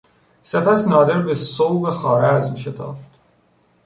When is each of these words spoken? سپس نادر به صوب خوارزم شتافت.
سپس 0.43 0.87
نادر 0.87 1.21
به 1.21 1.35
صوب 1.35 1.89
خوارزم 1.89 2.55
شتافت. 2.55 3.11